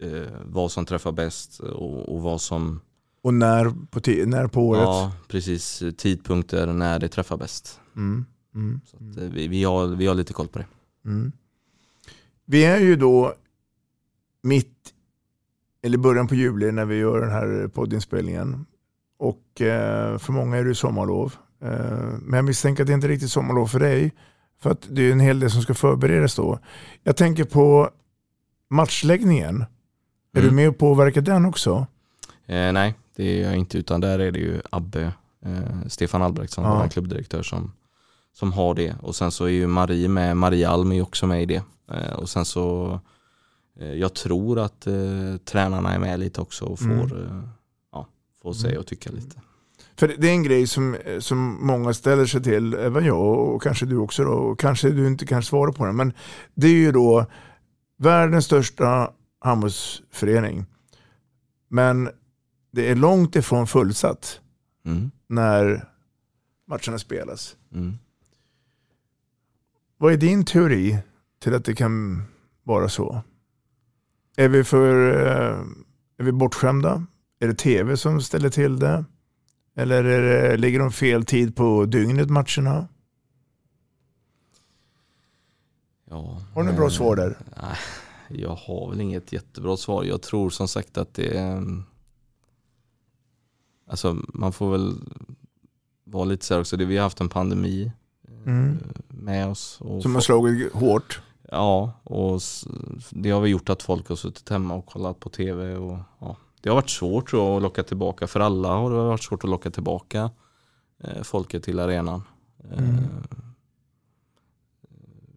[0.03, 2.81] eh, vad som träffar bäst och, och vad som,
[3.25, 4.81] Och när på, när på året?
[4.81, 7.79] ja precis, tidpunkter när det träffar bäst.
[7.95, 8.25] Mm.
[8.55, 8.81] Mm.
[8.85, 10.65] Så eh, vi, vi, har, vi har lite koll på det.
[11.05, 11.31] Mm.
[12.45, 13.33] Vi är ju då
[14.43, 14.93] mitt,
[15.83, 18.65] eller början på juli när vi gör den här poddinspelningen.
[19.17, 21.35] Och eh, för många är det sommarlov.
[21.61, 21.69] Eh,
[22.21, 24.13] men jag misstänker att det inte är riktigt sommarlov för dig.
[24.61, 26.59] För att det är en hel del som ska förberedas då.
[27.03, 27.89] Jag tänker på
[28.69, 29.61] matchläggningen.
[30.33, 30.49] Är Mm.
[30.49, 31.87] du med och påverkar den också?
[32.47, 35.13] Eh, nej, det är jag inte utan där är det ju Abbe,
[35.45, 36.79] eh, Stefan Albrektsson, Ja.
[36.81, 37.71] vår klubbdirektör som,
[38.33, 38.95] som har det.
[39.01, 41.63] Och sen så är ju Marie med, Marie Alm är också med i det.
[41.91, 42.99] Eh, och sen så,
[43.79, 47.11] eh, jag tror att eh, tränarna är med lite också och får, Mm.
[47.11, 47.43] eh,
[47.91, 48.07] ja,
[48.41, 49.41] får säga och tycka lite.
[49.97, 53.85] För det är en grej som, som många ställer sig till, även jag och kanske
[53.85, 55.95] du också då, och kanske du inte kan svara på den.
[55.95, 56.13] Men
[56.53, 57.25] det är ju då
[57.97, 60.65] världens största handbollsförening.
[61.69, 62.09] Men
[62.75, 64.41] det är långt ifrån fullsatt
[64.85, 65.11] Mm.
[65.27, 65.89] när
[66.67, 67.55] matcherna spelas.
[67.73, 67.93] Mm.
[69.97, 70.97] Vad är din teori
[71.39, 72.23] till att det kan
[72.63, 73.21] vara så?
[74.37, 75.59] Är vi för eh,
[76.17, 77.05] är vi bortskämda?
[77.39, 79.05] Är det tv som ställer till det?
[79.75, 82.87] Eller är det, ligger de fel tid på dygnet matcherna?
[86.09, 87.37] Ja, Har du något bra eh, svar där?
[87.61, 87.77] Nej,
[88.41, 90.03] jag har väl inget jättebra svar.
[90.03, 91.83] Jag tror som sagt att det är...
[93.87, 94.95] Alltså man får väl
[96.03, 96.77] vara lite så här också.
[96.77, 97.91] Det, vi har haft en pandemi
[98.45, 98.69] Mm.
[98.71, 99.81] eh, med oss.
[99.81, 101.21] Och Som har slagit hårt.
[101.51, 102.41] Ja, och
[103.11, 105.75] det har väl gjort att folk har suttit hemma och kollat på tv.
[105.75, 106.37] Och, ja.
[106.61, 108.27] Det har varit svårt tror jag, att locka tillbaka.
[108.27, 110.29] För alla har det varit svårt att locka tillbaka
[111.03, 112.21] eh, folket till arenan.
[112.71, 113.03] Eh, Mm.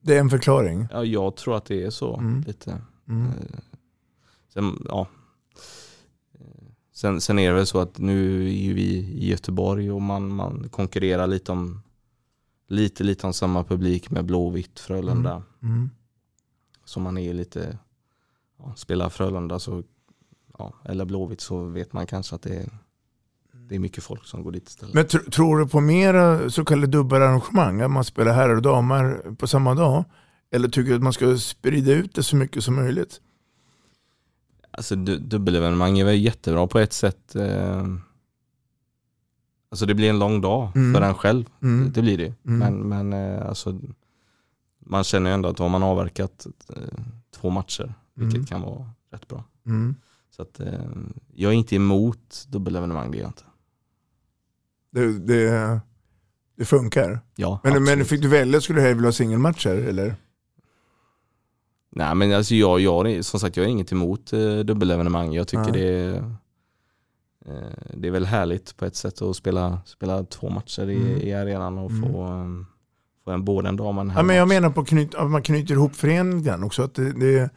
[0.00, 0.88] Det är en förklaring.
[0.92, 2.40] Ja, jag tror att det är så Mm.
[2.46, 2.80] lite.
[3.08, 3.26] Mm.
[3.26, 3.58] Eh,
[4.54, 5.06] Sen, ja.
[6.98, 10.34] Sen, sen är det väl så att nu är ju vi i Göteborg och man,
[10.34, 11.82] man konkurrerar lite om
[12.68, 15.42] lite, lite om samma publik med Blåvitt, Frölunda.
[15.62, 15.90] Mm.
[16.84, 17.78] Så man är lite,
[18.58, 19.82] ja, spelar Frölunda så,
[20.58, 22.78] ja, eller Blåvitt så vet man kanske att det är,
[23.52, 24.94] det är mycket folk som går dit istället.
[24.94, 27.80] Men tr- tror du på mera så kallade dubbelarrangemang?
[27.80, 30.04] Att man spelar herrar och damer på samma dag?
[30.50, 33.20] Eller tycker du att man ska sprida ut det så mycket som möjligt?
[34.78, 37.36] Alltså du, dubbelevenemang är väl jättebra på ett sätt.
[37.36, 37.86] Eh,
[39.70, 40.94] alltså det blir en lång dag Mm.
[40.94, 41.44] för en själv.
[41.62, 41.84] Mm.
[41.84, 42.34] Det, det blir det.
[42.46, 42.58] Mm.
[42.58, 43.80] Men, men eh, alltså,
[44.86, 46.82] man känner ju ändå att då har man avverkat eh,
[47.34, 47.94] två matcher.
[48.14, 48.46] Vilket Mm.
[48.46, 49.44] kan vara rätt bra.
[49.66, 49.94] Mm.
[50.30, 50.72] Så att, eh,
[51.34, 53.42] jag är inte emot dubbelevenemang, det är jag inte.
[54.90, 55.80] Det, det,
[56.56, 57.20] det funkar.
[57.36, 59.70] Ja, Men, men fick du välja, skulle du hellre vilja ha singelmatcher?
[59.74, 60.16] Eller?
[61.90, 65.32] Nej men alltså jag, jag, som sagt jag är inget emot eh, dubbelevenemang.
[65.32, 66.14] Jag tycker det är
[67.46, 67.52] eh,
[67.94, 71.20] det är väl härligt på ett sätt att spela, spela två matcher i, Mm.
[71.22, 72.12] i arenan och Mm.
[72.12, 72.64] få, eh,
[73.24, 74.54] på en, både en dam och en Ja, men jag herrmatch.
[74.60, 76.82] menar på knyt, att man knyter ihop föreningen också.
[76.82, 77.50] Att det, det,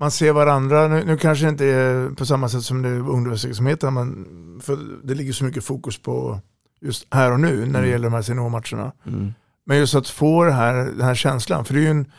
[0.00, 3.94] man ser varandra, nu, nu kanske det inte är på samma sätt som det ungdomsverksamheten,
[3.94, 6.40] men för det ligger så mycket fokus på
[6.80, 7.90] just här och nu när det Mm.
[7.90, 8.92] gäller de här seniormatcherna.
[9.06, 9.32] Mm.
[9.64, 12.12] Men just att få det här, den här känslan, för det är ju en,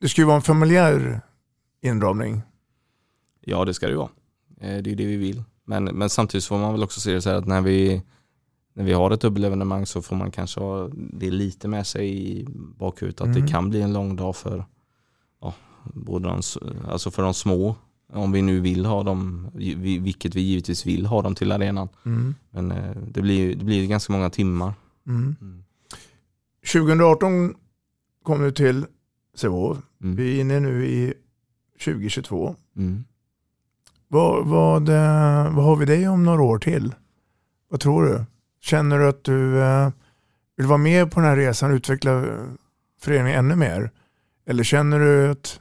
[0.00, 1.20] det ska ju vara en familjär
[1.82, 2.42] inramning.
[3.40, 4.10] Ja, det ska det vara.
[4.60, 5.42] Eh, Det är det vi vill.
[5.64, 8.02] Men, men samtidigt får man väl också se det så här att när vi,
[8.74, 12.46] när vi har ett dubbelevenemang så får man kanske ha det lite med sig i
[12.78, 13.40] bakhuvudet att Mm.
[13.42, 14.64] det kan bli en lång dag för,
[15.40, 15.54] ja,
[15.94, 16.40] både de,
[16.88, 17.76] alltså för de små.
[18.12, 21.88] Om vi nu vill ha dem, vi- vilket vi givetvis vill ha dem till arenan.
[22.04, 22.34] Mm.
[22.50, 24.74] Men eh, det blir, det blir ganska många timmar.
[25.06, 25.36] Mm.
[25.40, 25.64] Mm.
[26.72, 27.54] 2018
[28.22, 28.86] kom du till
[29.40, 29.78] Sävehof.
[30.02, 30.16] Mm.
[30.16, 31.14] Vi är inne nu i
[31.84, 32.56] 2022.
[32.76, 33.04] Mm.
[34.08, 36.94] Vad, vad, eh, vad har vi dig om några år till?
[37.68, 38.24] Vad tror du?
[38.60, 39.90] Känner du att du eh,
[40.56, 42.34] vill vara med på den här resan och utveckla eh,
[43.02, 43.90] föreningen ännu mer?
[44.46, 45.60] Eller känner du att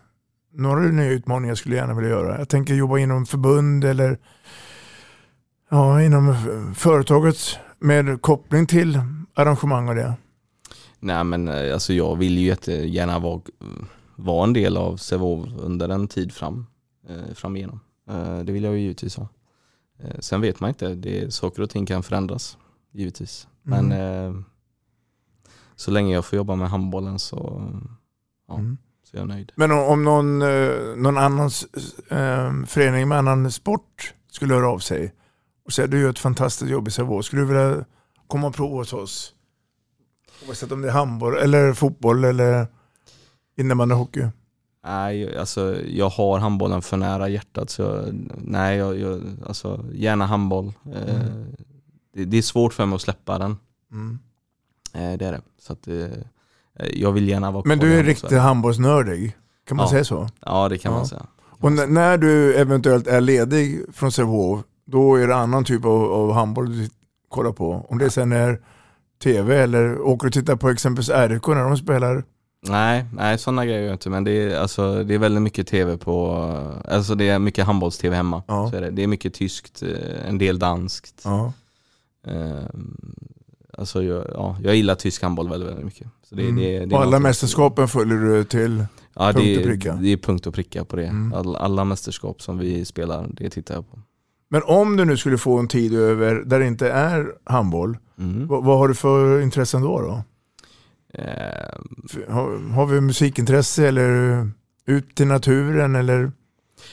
[0.54, 2.38] några nya utmaningar skulle jag gärna vilja göra?
[2.38, 4.18] Jag tänker jobba inom förbund eller
[5.70, 6.36] ja, inom
[6.76, 7.38] företaget
[7.80, 9.02] med koppling till
[9.34, 10.14] arrangemang och det.
[11.00, 13.42] Nej men eh, alltså jag vill ju jättegärna vara,
[14.16, 16.66] vara en del av Sävehof under en tid fram,
[17.10, 17.80] eh, framigenom.
[18.10, 19.28] Eh, det vill jag ju givetvis ha.
[20.00, 22.58] Eh, sen vet man inte, det, saker och ting kan förändras
[22.92, 23.48] givetvis.
[23.64, 24.36] Men Mm.
[24.36, 24.42] eh,
[25.76, 27.62] så länge jag får jobba med handbollen så,
[28.48, 28.78] ja, Mm.
[29.04, 29.52] så är jag nöjd.
[29.56, 31.50] Men om, någon, eh, någon annan
[32.68, 35.14] förening med annan sport skulle höra av sig
[35.66, 37.86] och säga du gör ett fantastiskt jobb i Sävehof, skulle du vilja
[38.28, 39.34] komma och prova hos oss?
[40.48, 42.68] Oavsett om det är handboll eller fotboll eller
[43.58, 44.26] innebandy hockey.
[44.86, 50.26] Nej, alltså jag har handbollen för nära hjärtat så jag, nej, jag, jag, alltså gärna
[50.26, 50.74] handboll.
[50.86, 51.46] Eh, Mm.
[52.14, 53.58] det, det är svårt för mig att släppa den.
[53.92, 54.20] Mm.
[54.94, 55.42] Eh, det är det.
[55.62, 56.08] Så att, eh,
[56.94, 59.90] jag vill gärna vara Men du är riktigt handbollsnördig, kan man Ja.
[59.92, 60.30] säga så?
[60.46, 60.98] Ja, det kan Ja.
[60.98, 61.26] man säga.
[61.62, 66.04] Och n- när du eventuellt är ledig från Sävehof, då är det annan typ av,
[66.12, 66.90] av handboll du
[67.30, 67.86] kollar på.
[67.90, 68.62] Om det sen är
[69.24, 72.24] tv eller åker och tittar på exempelvis RIK när de spelar.
[72.68, 75.68] Nej, nej sådana grejer gör jag inte men det är, alltså, det är väldigt mycket
[75.68, 76.32] tv på,
[76.88, 78.44] alltså det är mycket handbolls-tv hemma.
[78.48, 78.70] Ja.
[78.70, 78.90] Så är det.
[78.92, 81.22] det är mycket tyskt, eh, en del danskt.
[81.24, 81.54] Ja.
[82.28, 82.64] Eh,
[83.78, 86.08] Alltså jag, ja, jag gillar tysk handboll väldigt, väldigt mycket.
[86.30, 86.56] Så det, Mm.
[86.56, 89.94] det, det och alla mästerskapen följer du till ja, punkt och pricka.
[89.94, 91.06] Det är punkt och pricka på det.
[91.06, 91.34] Mm.
[91.34, 94.00] All, alla mästerskap som vi spelar, det tittar jag på.
[94.50, 98.48] Men om du nu skulle få en tid över där det inte är handboll, Mm.
[98.48, 100.02] vad, vad har du för intressen då?
[100.02, 100.24] då?
[101.14, 101.80] Eh,
[102.34, 104.50] Har, har vi musikintresse eller
[104.86, 106.32] ut till naturen eller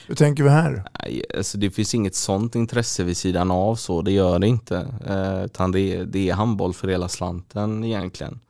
[0.06, 0.84] hur tänker vi här?
[1.02, 4.76] Nej, alltså det finns inget sånt intresse vid sidan av så, det gör det inte.
[5.06, 8.40] Eh, utan det, är- det är handboll för hela slanten egentligen.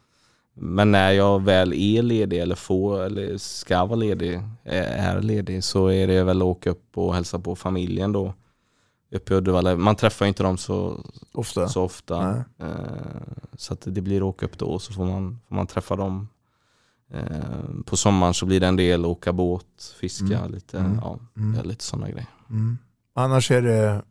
[0.55, 5.64] Men när jag väl är ledig eller får eller ska vara ledig, eh, är ledig
[5.64, 8.35] så är det väl att åka upp och hälsa på familjen då.
[9.16, 9.76] Uppe i Uddevalla.
[9.76, 11.68] Man träffar ju inte dem så, Ofta.
[11.68, 12.44] så ofta.
[12.59, 12.74] Eh,
[13.57, 16.29] så att det blir åka upp då så får man, får man träffa dem.
[17.11, 20.50] Eh, på sommaren så blir det en del åka båt, fiska Mm.
[20.52, 20.98] lite, Mm.
[21.02, 21.68] ja, Mm.
[21.68, 22.26] lite sådana grejer.
[22.50, 22.79] Mm.
[23.14, 24.02] Annars är det,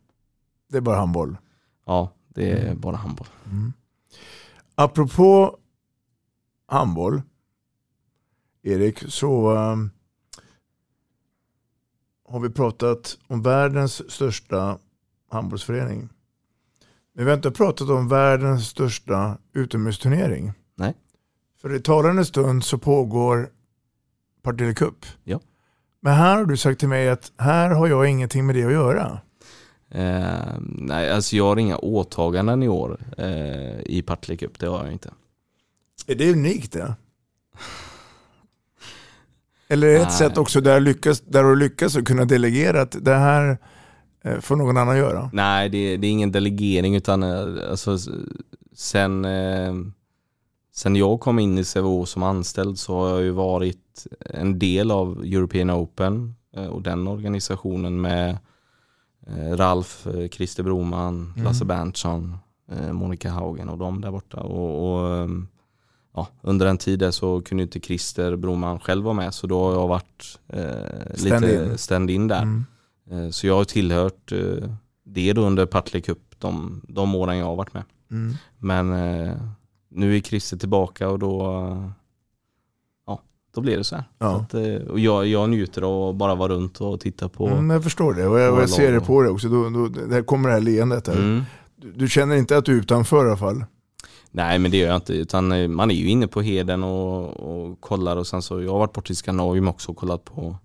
[0.68, 1.36] det är bara handboll.
[1.86, 2.80] Ja, det är Mm.
[2.80, 3.28] bara handboll.
[3.50, 3.72] Mm.
[4.74, 5.56] Apropå
[6.66, 7.22] handboll,
[8.62, 9.90] Erik, så um,
[12.28, 14.78] har vi pratat om världens största
[15.30, 16.08] handbollsförening.
[17.14, 20.52] Men vi har inte pratat om världens största utomhusturnering.
[20.74, 20.94] Nej.
[21.60, 23.48] För i talande stund så pågår
[24.42, 25.06] Partille Cup.
[25.24, 25.40] Ja.
[26.00, 28.72] Men här har du sagt till mig att här har jag ingenting med det att
[28.72, 29.20] göra.
[29.90, 34.84] Eh, nej, alltså jag har inga åtaganden i år eh, i Partille Cup, det har
[34.84, 35.10] jag inte.
[36.06, 36.94] Är det unikt det?
[39.68, 40.18] Eller är det ett Nej.
[40.18, 43.58] sätt också där, lyckas, där du lyckas att kunna delegera att det här
[44.40, 45.30] får någon annan göra?
[45.32, 47.98] Nej, det, det är ingen delegering utan eh, alltså,
[48.74, 49.74] sen, eh,
[50.74, 54.90] sen jag kom in i CVO som anställd så har jag ju varit en del
[54.90, 58.38] av European Open eh, och den organisationen med
[59.26, 61.44] eh, Ralf, eh, Christer Broman, Mm.
[61.44, 62.36] Lasse Berntsson,
[62.72, 64.40] eh, Monica Haugen och de där borta.
[64.40, 65.28] Och, och,
[66.14, 69.64] ja, under en tid där så kunde inte Christer Broman själv vara med så då
[69.64, 71.50] har jag varit eh, Stand-in.
[71.50, 72.42] lite stand-in där.
[72.42, 72.64] Mm.
[73.10, 74.70] Eh, Så jag har tillhört eh,
[75.04, 77.82] det då under Partille Cup de, de åren jag har varit med.
[78.10, 78.34] Mm.
[78.58, 79.36] Men eh,
[79.88, 81.42] nu är Christer tillbaka och då,
[83.06, 83.20] ja,
[83.54, 84.04] då blir det så här.
[84.18, 84.46] Ja.
[84.50, 87.48] Så att, och jag, jag njuter av att bara vara runt och titta på.
[87.48, 89.48] Mm, jag förstår det och jag, och jag ser det på det också.
[89.48, 91.06] Då, då, där kommer det här leendet.
[91.06, 91.14] Här.
[91.14, 91.42] Mm.
[91.76, 93.64] Du, du känner inte att du är utanför i alla fall?
[94.30, 97.80] Nej men det gör jag inte utan man är ju inne på Heden och, och
[97.80, 100.56] kollar och sen så jag har varit borta i Skandinavien också och kollat på,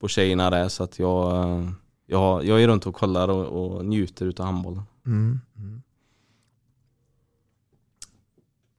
[0.00, 1.44] på tjejerna där så att jag,
[2.12, 3.46] jag, jag är runt och kollar och,
[3.76, 4.82] och njuter utav handbollen.
[5.06, 5.40] Mm.
[5.56, 5.82] Mm.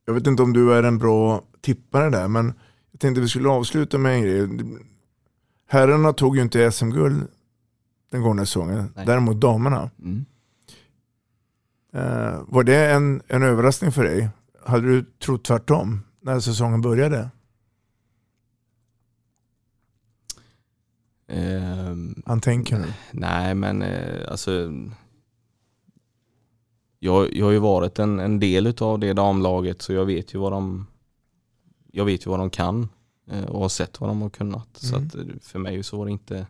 [0.05, 2.53] Jag vet inte om du är en bra tippare där men
[2.91, 4.49] jag tänkte vi skulle avsluta med en grej.
[5.67, 7.27] Herrarna tog ju inte SM-guld
[8.11, 9.05] den gångna säsongen, Nej.
[9.05, 9.89] däremot damerna.
[9.99, 10.25] Mm.
[11.93, 14.29] Eh, var det en, en överraskning för dig?
[14.65, 17.29] Hade du trott tvärtom när säsongen började?
[21.33, 22.93] Ehm, Han tänker nu.
[23.11, 24.71] Nej men eh, alltså
[26.99, 30.39] jag, jag har ju varit en, en del utav det damlaget så jag vet ju
[30.39, 30.87] vad de
[31.91, 32.89] Jag vet ju vad de kan
[33.31, 34.67] eh, och har sett vad de har kunnat.
[34.73, 35.07] Så Mm.
[35.07, 36.47] att eh, för mig så var det inte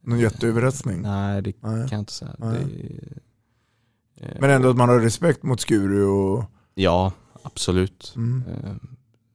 [0.00, 1.02] Någon jätteöverraskning.
[1.02, 1.88] Nej det Nej.
[1.88, 2.34] kan jag inte säga.
[2.38, 6.44] Det, Men ändå att man har respekt mot Skuru och...
[6.74, 7.12] Ja,
[7.42, 8.12] absolut.
[8.16, 8.42] Mm.
[8.48, 8.72] Eh,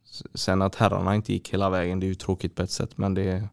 [0.05, 2.97] s- Sen att herrarna inte gick hela vägen, det är ju tråkigt på ett sätt
[2.97, 3.49] men det,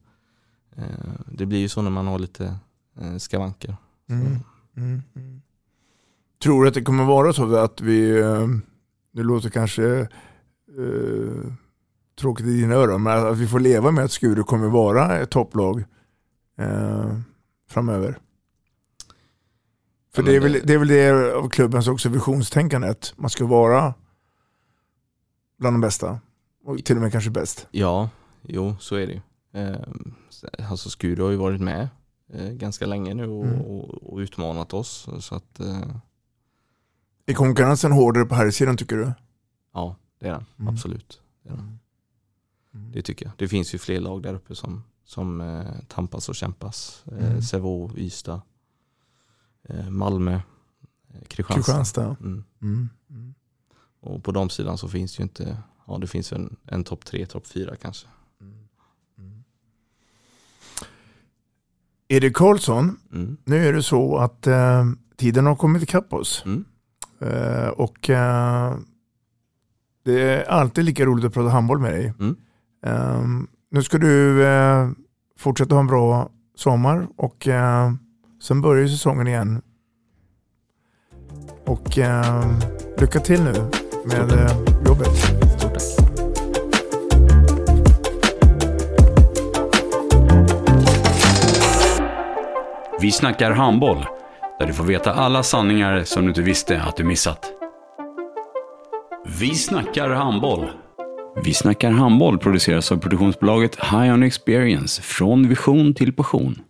[1.33, 2.57] det blir ju så när man har lite
[3.01, 3.76] eh, skavanker.
[4.09, 4.26] Mm.
[4.76, 5.03] Mm.
[5.16, 5.43] Mm.
[6.43, 8.47] Tror du att det kommer vara så att vi, eh,
[9.12, 9.99] det låter kanske
[10.79, 11.53] eh,
[12.20, 15.31] tråkigt i dina öron, men att vi får leva med att Skuru kommer vara ett
[15.31, 15.85] topplag
[16.59, 17.18] eh,
[17.68, 18.18] framöver?
[20.14, 23.12] För Ja, det, är väl, det- det är väl det av klubbens också visionstänkandet.
[23.16, 23.95] Man ska vara
[25.59, 26.20] bland de bästa.
[26.64, 27.66] Och till och med kanske bäst.
[27.70, 28.11] Ja,
[28.43, 29.20] jo så är det ju.
[29.53, 29.76] Eh,
[30.70, 31.88] Alltså Skuru har ju varit med
[32.28, 33.61] eh, ganska länge nu och, Mm.
[33.61, 35.09] och, och utmanat oss.
[35.20, 35.96] Så att eh,
[37.26, 39.12] Är konkurrensen hårdare på här sidan tycker du?
[39.74, 40.44] ja, det är den.
[40.59, 40.74] Mm.
[40.74, 41.20] Absolut.
[41.42, 41.78] Det, är den.
[42.74, 42.92] Mm.
[42.92, 43.32] det tycker jag.
[43.36, 47.03] Det finns ju fler lag där uppe som, som eh, tampas och kämpas.
[47.12, 47.42] Eh, Mm.
[47.42, 48.40] Sävehof, Ystad,
[49.62, 50.40] eh, Malmö, eh,
[51.28, 51.55] Kristianstad.
[51.55, 52.16] Kristianstad.
[52.20, 52.44] Mm.
[52.62, 52.88] Mm.
[53.11, 53.34] Mm.
[54.01, 57.26] Och på de sidan så finns ju inte, ja det finns en, en topp tre,
[57.26, 58.09] topp fyra kanske.
[62.09, 63.36] Erik Karlsson, Mm.
[63.44, 64.84] nu är det så att eh,
[65.16, 66.42] tiden har kommit ikapp oss.
[66.46, 66.64] Mm.
[67.20, 68.74] Eh, och eh,
[70.04, 72.14] det är alltid lika roligt att prata handboll med dig.
[72.20, 72.36] Mm.
[72.86, 73.22] Eh,
[73.70, 74.88] nu ska du eh,
[75.38, 77.92] fortsätta ha en bra sommar och eh,
[78.42, 79.62] sen börjar ju säsongen igen.
[81.66, 82.59] Och eh,
[82.98, 83.52] lycka till nu
[84.06, 84.50] med
[84.86, 85.47] jobbet.
[93.01, 94.07] Vi snackar handboll,
[94.59, 97.53] där du får veta alla sanningar som du inte visste att du missat.
[99.26, 100.70] Vi snackar handboll.
[101.44, 106.62] Vi snackar handboll produceras av produktionsbolaget High On Experience, från vision till passion.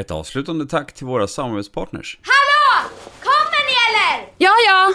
[0.00, 2.18] Ett avslutande tack till våra samarbetspartners.
[2.22, 2.90] Hallå!
[3.20, 4.32] Kommer ni eller?
[4.38, 4.94] Ja, ja.